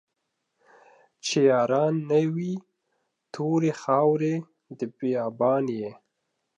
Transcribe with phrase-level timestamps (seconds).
[1.25, 2.53] چې ياران نه وي
[3.33, 4.35] توري خاوري
[4.79, 5.91] د بيا بان يې